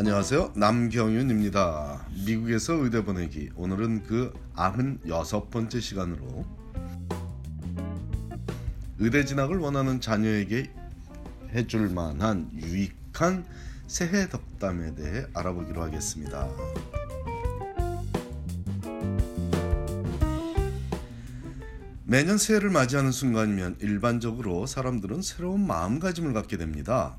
안녕하세요. 0.00 0.52
남경윤입니다. 0.56 2.06
미국에서 2.24 2.72
의대 2.72 3.04
보내기. 3.04 3.50
오늘은 3.54 4.04
그 4.04 4.32
96번째 4.56 5.78
시간으로 5.78 6.46
의대 8.98 9.26
진학을 9.26 9.58
원하는 9.58 10.00
자녀에게 10.00 10.70
해줄 11.50 11.90
만한 11.90 12.48
유익한 12.54 13.44
새해 13.88 14.26
덕담에 14.30 14.94
대해 14.94 15.26
알아보기로 15.34 15.82
하겠습니다. 15.82 16.48
매년 22.04 22.38
새해를 22.38 22.70
맞이하는 22.70 23.12
순간이면 23.12 23.76
일반적으로 23.80 24.64
사람들은 24.64 25.20
새로운 25.20 25.66
마음가짐을 25.66 26.32
갖게 26.32 26.56
됩니다. 26.56 27.18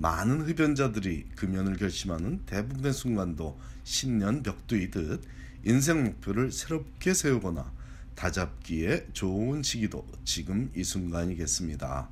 많은 0.00 0.40
흡연자들이 0.40 1.26
금연을 1.36 1.76
결심하는 1.76 2.40
대부분의 2.46 2.94
순간도 2.94 3.60
신년 3.84 4.42
벽두이듯 4.42 5.22
인생 5.66 6.04
목표를 6.04 6.50
새롭게 6.50 7.12
세우거나 7.12 7.70
다잡기에 8.14 9.08
좋은 9.12 9.62
시기도 9.62 10.06
지금 10.24 10.70
이 10.74 10.84
순간이겠습니다. 10.84 12.08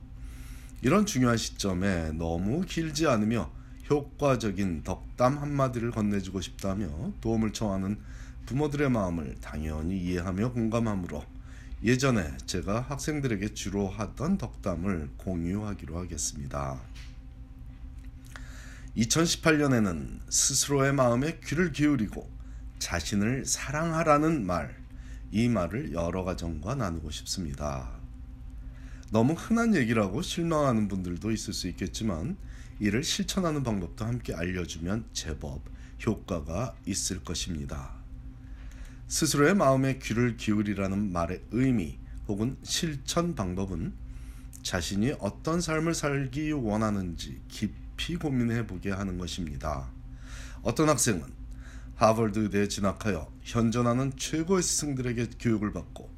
이런 0.82 1.06
중요한 1.06 1.38
시점에 1.38 2.12
너무 2.12 2.60
길지 2.60 3.06
않으며 3.06 3.50
효과적인 3.88 4.82
덕담 4.82 5.38
한마디를 5.38 5.90
건네주고 5.90 6.42
싶다며 6.42 6.88
도움을 7.22 7.54
청하는 7.54 7.98
부모들의 8.44 8.90
마음을 8.90 9.36
당연히 9.40 9.98
이해하며 9.98 10.52
공감하므로 10.52 11.24
예전에 11.82 12.36
제가 12.44 12.82
학생들에게 12.82 13.54
주로 13.54 13.88
하던 13.88 14.36
덕담을 14.36 15.08
공유하기로 15.16 15.96
하겠습니다. 15.96 16.78
2018년에는 18.98 20.22
스스로의 20.28 20.92
마음에 20.92 21.38
귀를 21.44 21.70
기울이고 21.70 22.28
자신을 22.80 23.44
사랑하라는 23.44 24.44
말, 24.44 24.76
이 25.30 25.48
말을 25.48 25.92
여러 25.92 26.24
가정과 26.24 26.74
나누고 26.74 27.10
싶습니다. 27.12 27.92
너무 29.12 29.34
흔한 29.34 29.76
얘기라고 29.76 30.20
실망하는 30.22 30.88
분들도 30.88 31.30
있을 31.30 31.52
수 31.52 31.68
있겠지만 31.68 32.36
이를 32.80 33.04
실천하는 33.04 33.62
방법도 33.62 34.04
함께 34.04 34.34
알려주면 34.34 35.04
제법 35.12 35.62
효과가 36.04 36.74
있을 36.86 37.22
것입니다. 37.22 37.94
스스로의 39.06 39.54
마음에 39.54 39.98
귀를 39.98 40.36
기울이라는 40.36 41.12
말의 41.12 41.42
의미 41.52 41.98
혹은 42.26 42.56
실천 42.62 43.34
방법은 43.34 43.92
자신이 44.62 45.14
어떤 45.20 45.60
삶을 45.60 45.94
살기 45.94 46.50
원하는지 46.52 47.40
깊이 47.48 47.87
고민해 48.18 48.66
보게 48.66 48.90
하는 48.90 49.18
것입니다. 49.18 49.88
어떤 50.62 50.88
학생은 50.88 51.22
하버드 51.96 52.38
의대에 52.38 52.68
진학하여 52.68 53.30
현존하는 53.42 54.12
최고의 54.16 54.62
스승들에게 54.62 55.30
교육을 55.40 55.72
받고 55.72 56.08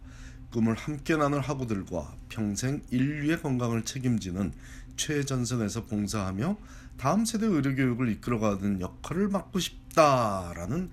꿈을 0.53 0.75
함께 0.75 1.17
나눌 1.17 1.41
학우들과 1.41 2.15
평생 2.29 2.83
인류의 2.91 3.41
건강을 3.41 3.85
책임지는 3.85 4.53
최전선에서 4.97 5.87
봉사하며 5.87 6.57
다음 6.99 7.25
세대 7.25 7.47
의료 7.47 7.75
교육을 7.75 8.11
이끌어가는 8.11 8.81
역할을 8.81 9.29
맡고 9.29 9.59
싶다라는 9.59 10.91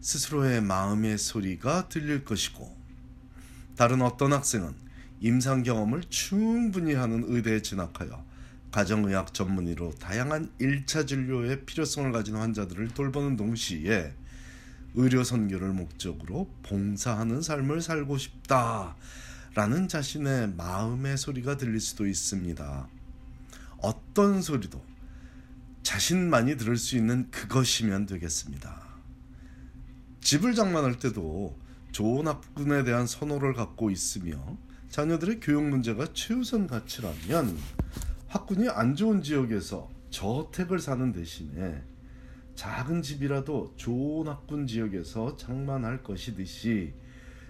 스스로의 0.00 0.60
마음의 0.60 1.16
소리가 1.16 1.88
들릴 1.88 2.24
것이고 2.24 2.76
다른 3.76 4.02
어떤 4.02 4.32
학생은 4.32 4.74
임상 5.20 5.62
경험을 5.62 6.02
충분히 6.10 6.94
하는 6.94 7.24
의대에 7.26 7.62
진학하여 7.62 8.31
가정의학 8.72 9.34
전문의로 9.34 9.92
다양한 10.00 10.50
1차 10.58 11.06
진료의 11.06 11.66
필요성을 11.66 12.10
가진 12.10 12.36
환자들을 12.36 12.88
돌보는 12.88 13.36
동시에 13.36 14.14
의료 14.94 15.22
선교를 15.24 15.72
목적으로 15.72 16.50
봉사하는 16.62 17.42
삶을 17.42 17.82
살고 17.82 18.16
싶다라는 18.16 19.88
자신의 19.88 20.54
마음의 20.54 21.18
소리가 21.18 21.58
들릴 21.58 21.80
수도 21.80 22.06
있습니다. 22.06 22.88
어떤 23.78 24.40
소리도 24.40 24.82
자신만이 25.82 26.56
들을 26.56 26.76
수 26.76 26.96
있는 26.96 27.30
그것이면 27.30 28.06
되겠습니다. 28.06 28.82
집을 30.22 30.54
장만할 30.54 30.98
때도 30.98 31.58
좋은 31.90 32.26
학군에 32.26 32.84
대한 32.84 33.06
선호를 33.06 33.52
갖고 33.52 33.90
있으며 33.90 34.56
자녀들의 34.88 35.40
교육 35.40 35.64
문제가 35.64 36.06
최우선 36.14 36.66
가치라면 36.66 37.58
학군이 38.32 38.66
안 38.70 38.96
좋은 38.96 39.20
지역에서 39.20 39.90
저택을 40.08 40.78
사는 40.78 41.12
대신에 41.12 41.82
작은 42.54 43.02
집이라도 43.02 43.74
좋은 43.76 44.26
학군 44.26 44.66
지역에서 44.66 45.36
장만할 45.36 46.02
것이듯이 46.02 46.94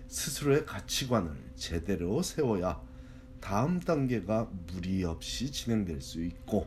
스스로의 0.08 0.66
가치관을 0.66 1.36
제대로 1.54 2.20
세워야 2.20 2.82
다음 3.40 3.78
단계가 3.78 4.50
무리 4.72 5.04
없이 5.04 5.52
진행될 5.52 6.00
수 6.00 6.20
있고 6.20 6.66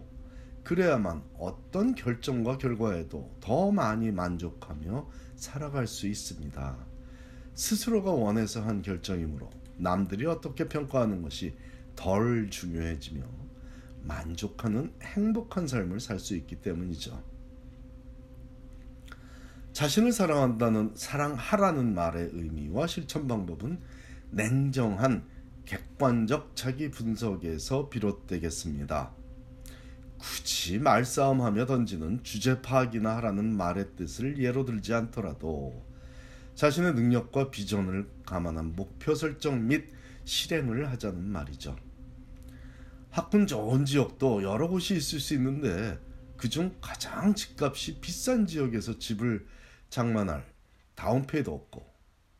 그래야만 0.63 1.21
어떤 1.37 1.93
결정과 1.93 2.57
결과에도 2.57 3.29
더 3.41 3.69
많이 3.69 4.11
만족하며 4.11 5.09
살아갈 5.35 5.87
수 5.87 6.07
있습니다. 6.07 6.77
스스로가 7.53 8.11
원해서 8.11 8.61
한 8.61 8.81
결정이므로 8.81 9.49
남들이 9.75 10.25
어떻게 10.25 10.69
평가하는 10.69 11.21
것이 11.21 11.57
덜 11.97 12.49
중요해지며 12.49 13.45
만족하는 14.05 14.93
행복한 15.01 15.67
삶을 15.67 15.99
살 15.99 16.19
수 16.19 16.35
있기 16.35 16.61
때문이죠. 16.61 17.21
자신을 19.73 20.13
사랑한다는 20.13 20.93
사랑하라는 20.95 21.93
말의 21.93 22.29
의미와 22.33 22.88
실천 22.88 23.27
방법은 23.27 23.79
냉정한 24.31 25.25
객관적 25.65 26.55
자기 26.55 26.89
분석에서 26.89 27.89
비롯되겠습니다. 27.89 29.11
굳이 30.17 30.79
말싸움하며 30.79 31.65
던지는 31.65 32.23
주제 32.23 32.61
파악이나 32.61 33.17
하라는 33.17 33.57
말의 33.57 33.95
뜻을 33.97 34.41
예로 34.41 34.65
들지 34.65 34.94
않더라도 34.94 35.83
자신의 36.55 36.94
능력과 36.94 37.51
비전을 37.51 38.07
감안한 38.25 38.75
목표 38.75 39.13
설정 39.13 39.67
및 39.67 39.91
실행을 40.23 40.89
하자는 40.89 41.21
말이죠. 41.21 41.75
학군 43.15 43.47
좋은 43.47 43.85
지역도 43.85 44.43
여러 44.43 44.67
곳이 44.67 44.93
있을 44.93 45.21
수 45.21 45.35
있는데 45.35 45.97
그중 46.35 46.75
가장 46.81 47.33
집값이 47.33 48.01
비싼 48.01 48.45
지역에서 48.45 48.99
집을 48.99 49.47
장만할 49.89 50.45
다운페이도 50.95 51.53
없고 51.53 51.89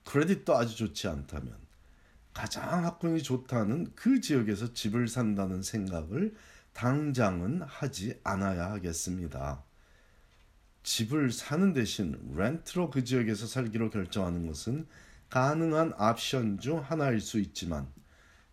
크레딧도 0.04 0.54
아주 0.54 0.76
좋지 0.76 1.08
않다면 1.08 1.56
가장 2.34 2.84
학군이 2.84 3.24
좋다는 3.24 3.94
그 3.96 4.20
지역에서 4.20 4.74
집을 4.74 5.08
산다는 5.08 5.64
생각을 5.64 6.36
당장은 6.74 7.62
하지 7.62 8.20
않아야 8.26 8.72
하겠습니다. 8.72 9.64
집을 10.84 11.32
사는 11.32 11.72
대신 11.72 12.20
렌트로 12.36 12.90
그 12.90 13.06
지역에서 13.06 13.48
살기로 13.48 13.92
결정하는 13.92 14.46
것은 14.46 14.88
가능한 15.30 15.94
옵션 15.94 16.60
중 16.60 16.80
하나일 16.80 17.22
수 17.22 17.40
있지만 17.40 17.88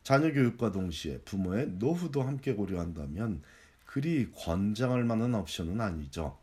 자녀 0.03 0.33
교육과 0.33 0.73
동시에 0.73 1.19
부모의 1.21 1.73
노후도 1.79 2.23
함께 2.23 2.55
고려한다면 2.55 3.43
그리 3.87 4.31
권장할 4.33 5.05
만한 5.05 5.35
옵션은 5.35 5.81
아니죠. 5.81 6.39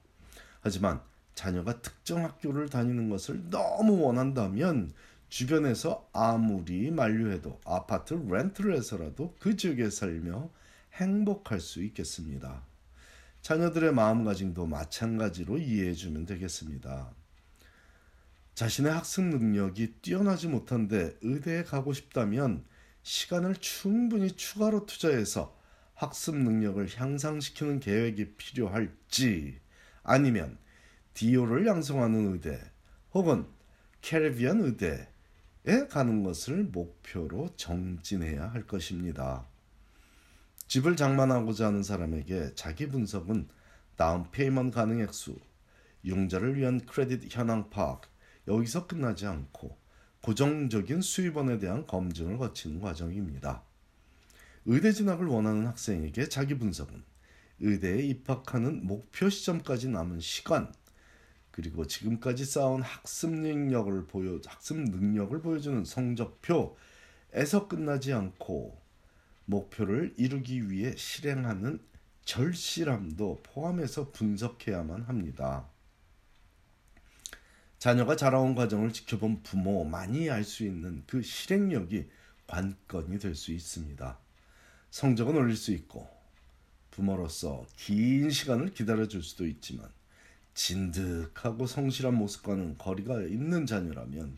하지만 0.62 1.02
자녀가 1.34 1.82
특정 1.82 2.24
학교를 2.24 2.70
다니는 2.70 3.10
것을 3.10 3.50
너무 3.50 4.02
원한다면 4.02 4.94
주변에서 5.30 6.10
아무리 6.12 6.92
만류해도 6.92 7.62
아파트 7.66 8.14
렌트를 8.14 8.76
해서라도 8.76 9.36
그 9.40 9.56
지역에 9.56 9.90
살며 9.90 10.50
행복할 10.94 11.60
수 11.60 11.84
있겠습니다. 11.84 12.64
자녀들의 13.42 13.94
마음가짐도 13.94 14.66
마찬가지로 14.66 15.58
이해해 15.60 15.94
주면 15.94 16.26
되겠습니다. 16.26 17.12
자신의 18.56 18.92
학습 18.92 19.24
능력이 19.24 19.94
뛰어나지 20.02 20.50
못한데 20.50 21.16
의대에 21.22 21.64
가고 21.64 21.94
싶다면 21.94 22.66
시간을 23.10 23.56
충분히 23.56 24.30
추가로 24.34 24.86
투자해서 24.86 25.58
학습 25.96 26.36
능력을 26.36 26.88
향상시키는 26.96 27.80
계획이 27.80 28.36
필요할지 28.36 29.60
아니면 30.04 30.60
디오를 31.16 31.66
양성하는 31.66 32.34
의대 32.34 32.62
혹은 33.16 33.48
캐리비안 34.02 34.62
의대에 34.62 35.88
가는 35.90 36.22
것을 36.22 36.66
목표로 36.66 37.56
정진해야 37.56 38.52
할 38.52 38.68
것입니다. 38.68 39.48
집을 40.68 40.96
장만하고자 40.96 41.66
하는 41.66 41.82
사람에게 41.82 42.54
자기 42.54 42.88
분석은 42.88 43.50
down 43.96 44.30
payment 44.30 44.70
가능 44.70 45.02
액수, 45.02 45.36
융자를 46.06 46.58
위한 46.58 46.86
크레딧 46.86 47.36
현황 47.36 47.72
파악 47.72 48.04
여기서 48.48 48.86
끝나지 48.86 49.26
않고 49.26 49.79
고정적인 50.22 51.02
수입원에 51.02 51.60
대한 51.60 51.88
검증을 51.88 52.38
거치는 52.38 52.80
과정입니다. 52.80 53.64
의대 54.66 54.92
진학을 54.92 55.26
원하는 55.28 55.66
학생에게 55.68 56.28
자기 56.30 56.58
분석은 56.58 57.04
의대에 57.62 58.04
입학하는 58.04 58.86
목표 58.86 59.30
시점까지 59.30 59.90
남은 59.90 60.20
시간, 60.20 60.74
그리고 61.52 61.86
지금까지 61.86 62.46
쌓은 62.46 62.82
학습 62.82 63.32
능력을 63.32 64.08
보여 64.08 64.40
학습 64.46 64.78
능력을 64.78 65.42
보여주는 65.42 65.84
성적표에서 65.84 67.68
끝나지 67.68 68.14
않고 68.14 68.80
목표를 69.46 70.14
이루기 70.18 70.70
위해 70.70 70.94
실행하는 70.96 71.80
절실함도 72.24 73.42
포함해서 73.44 74.12
분석해야만 74.12 75.04
합니다. 75.04 75.68
자녀가 77.80 78.18
자라온 78.18 78.56
과정을 78.56 78.92
지켜본 78.92 79.44
부모만이 79.44 80.30
알 80.30 80.44
수 80.44 80.66
있는 80.66 81.04
그 81.08 81.22
실행력이 81.22 82.10
관건이 82.46 83.20
될 83.20 83.36
수 83.36 83.54
있습니다. 83.54 84.20
성적은 84.92 85.36
올릴 85.38 85.56
수 85.56 85.72
있고 85.72 86.06
부모로서 86.92 87.66
긴 87.78 88.30
시간을 88.30 88.74
기다려줄 88.74 89.24
수도 89.24 89.48
있지만 89.48 89.88
진득하고 90.56 91.68
성실한 91.68 92.16
모습과는 92.16 92.78
거리가 92.78 93.22
있는 93.22 93.66
자녀라면 93.66 94.38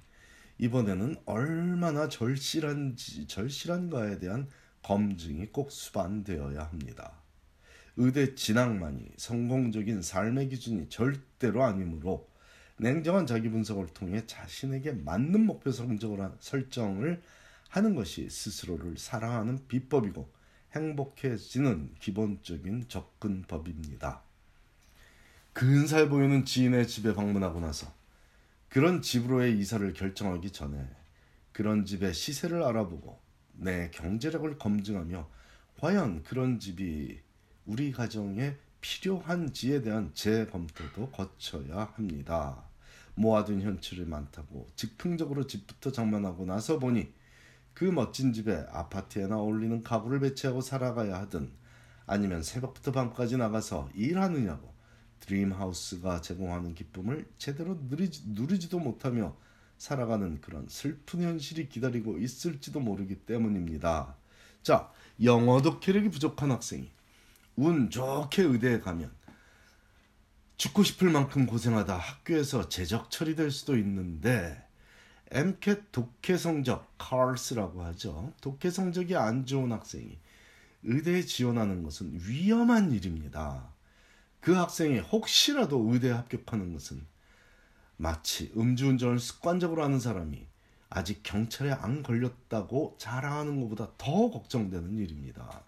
이번에는 0.59 1.15
얼마나 1.25 2.09
절실한지 2.09 3.25
절실한가에 3.25 4.19
대한 4.19 4.47
검증이 4.83 5.47
꼭 5.47 5.71
수반되어야 5.71 6.61
합니다. 6.61 7.13
의대 7.97 8.35
진학만이 8.35 9.13
성공적인 9.17 10.03
삶의 10.03 10.49
기준이 10.49 10.89
절대로 10.89 11.63
아니므로 11.63 12.30
냉정한 12.81 13.27
자기 13.27 13.47
분석을 13.47 13.89
통해 13.93 14.25
자신에게 14.25 14.93
맞는 14.93 15.45
목표 15.45 15.71
성적을 15.71 16.31
설정을 16.39 17.21
하는 17.69 17.93
것이 17.93 18.27
스스로를 18.27 18.97
사랑하는 18.97 19.67
비법이고 19.67 20.27
행복해지는 20.73 21.93
기본적인 21.99 22.85
접근법입니다. 22.87 24.23
근사해 25.53 26.09
보이는 26.09 26.43
지인의 26.43 26.87
집에 26.87 27.13
방문하고 27.13 27.59
나서 27.59 27.93
그런 28.67 29.03
집으로의 29.03 29.59
이사를 29.59 29.93
결정하기 29.93 30.49
전에 30.49 30.83
그런 31.51 31.85
집의 31.85 32.15
시세를 32.15 32.63
알아보고 32.63 33.19
내 33.53 33.91
경제력을 33.91 34.57
검증하며 34.57 35.29
과연 35.79 36.23
그런 36.23 36.59
집이 36.59 37.19
우리 37.67 37.91
가정에 37.91 38.55
필요한지에 38.81 39.83
대한 39.83 40.09
재검토도 40.15 41.11
거쳐야 41.11 41.91
합니다. 41.95 42.70
모아둔 43.21 43.61
현출이 43.61 44.05
많다고 44.05 44.67
즉흥적으로 44.75 45.45
집부터 45.45 45.91
장만하고 45.91 46.45
나서 46.45 46.79
보니 46.79 47.13
그 47.73 47.85
멋진 47.85 48.33
집에 48.33 48.65
아파트에나 48.71 49.37
어울리는 49.37 49.83
가구를 49.83 50.19
배치하고 50.19 50.61
살아가야 50.61 51.19
하든 51.21 51.51
아니면 52.07 52.43
새벽부터 52.43 52.91
밤까지 52.91 53.37
나가서 53.37 53.89
일하느냐고 53.93 54.73
드림하우스가 55.21 56.21
제공하는 56.21 56.73
기쁨을 56.73 57.27
제대로 57.37 57.77
누리지, 57.89 58.23
누리지도 58.29 58.79
못하며 58.79 59.35
살아가는 59.77 60.41
그런 60.41 60.67
슬픈 60.67 61.21
현실이 61.21 61.69
기다리고 61.69 62.17
있을지도 62.17 62.79
모르기 62.79 63.15
때문입니다. 63.15 64.15
자, 64.63 64.91
영어 65.23 65.61
독해력이 65.61 66.09
부족한 66.09 66.51
학생이 66.51 66.89
운 67.55 67.89
좋게 67.89 68.41
의대에 68.43 68.79
가면 68.79 69.11
죽고 70.61 70.83
싶을 70.83 71.09
만큼 71.09 71.47
고생하다 71.47 71.97
학교에서 71.97 72.69
재적 72.69 73.09
처리될 73.09 73.49
수도 73.49 73.75
있는데 73.77 74.63
MCAT 75.31 75.85
독해 75.91 76.37
성적 76.37 76.87
CARS라고 76.99 77.83
하죠. 77.85 78.31
독해 78.41 78.69
성적이 78.69 79.15
안 79.15 79.47
좋은 79.47 79.71
학생이 79.71 80.19
의대에 80.83 81.23
지원하는 81.23 81.81
것은 81.81 82.11
위험한 82.13 82.91
일입니다. 82.91 83.73
그 84.39 84.51
학생이 84.51 84.99
혹시라도 84.99 85.91
의대에 85.91 86.11
합격하는 86.11 86.73
것은 86.73 87.07
마치 87.97 88.53
음주운전을 88.55 89.17
습관적으로 89.17 89.83
하는 89.83 89.99
사람이 89.99 90.45
아직 90.91 91.23
경찰에 91.23 91.71
안 91.71 92.03
걸렸다고 92.03 92.97
자랑하는 92.99 93.61
것보다 93.61 93.93
더 93.97 94.29
걱정되는 94.29 94.95
일입니다. 94.99 95.63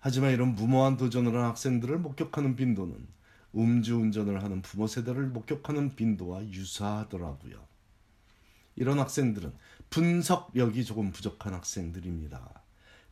하지만 0.00 0.30
이런 0.30 0.54
무모한 0.54 0.96
도전을 0.96 1.34
한 1.34 1.44
학생들을 1.44 1.98
목격하는 1.98 2.56
빈도는 2.56 3.20
음주운전을 3.54 4.42
하는 4.42 4.62
부모 4.62 4.86
세대를 4.86 5.26
목격하는 5.28 5.94
빈도와 5.94 6.44
유사하더라고요. 6.44 7.62
이런 8.76 8.98
학생들은 8.98 9.52
분석력이 9.90 10.84
조금 10.84 11.12
부족한 11.12 11.52
학생들입니다. 11.52 12.62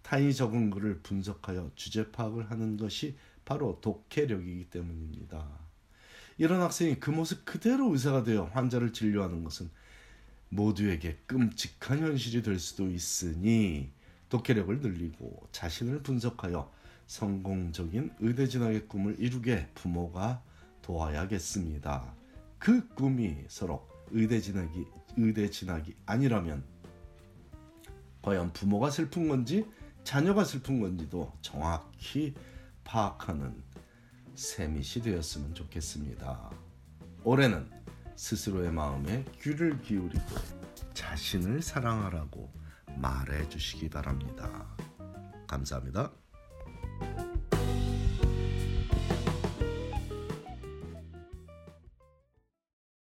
타인이 0.03 0.35
적은 0.35 0.71
글을 0.71 1.01
분석하여 1.03 1.73
주제 1.75 2.11
파악을 2.11 2.51
하는 2.51 2.77
것이 2.77 3.17
바로 3.45 3.79
독해력이기 3.81 4.71
때문입니다. 4.71 5.47
이런 6.39 6.63
학생이 6.63 6.99
그 6.99 7.11
모습 7.11 7.45
그대로 7.45 7.93
의사가 7.93 8.25
되어 8.25 8.45
환자를 8.45 8.93
진료하는 8.95 9.45
것은 9.45 9.71
모두에게 10.49 11.19
끔찍한 11.27 11.99
현실이 11.99 12.43
될 12.43 12.59
수도 12.59 12.91
있으니 12.91 13.91
독해력을 14.31 14.81
늘리고 14.81 15.49
자신을 15.53 16.03
분석하여 16.03 16.73
성공적인 17.11 18.13
의대 18.21 18.47
진학의 18.47 18.87
꿈을 18.87 19.17
이루게 19.19 19.67
부모가 19.75 20.45
도와야겠습니다. 20.81 22.15
그 22.57 22.87
꿈이 22.91 23.37
서로 23.49 23.89
의대 24.13 24.41
진학이 24.41 24.87
의대 25.17 25.51
진학이 25.51 25.97
아니라면 26.07 26.63
과연 28.23 28.53
부모가 28.53 28.91
슬픈 28.91 29.27
건지 29.27 29.67
자녀가 30.05 30.45
슬픈 30.45 30.79
건지도 30.79 31.37
정확히 31.43 32.33
파악하는 32.85 33.61
세밋이 34.37 35.03
되었으면 35.03 35.57
좋겠습니다. 35.57 36.49
올해는 37.25 37.69
스스로의 38.15 38.71
마음에 38.71 39.25
귀를 39.43 39.83
기울이고 39.83 40.37
자신을 40.95 41.61
사랑하라고 41.61 42.53
말해 42.99 43.49
주시기 43.49 43.91
바랍니다. 43.91 44.65
감사합니다. 45.49 46.13
Thank 47.01 47.19
you. 47.21 47.40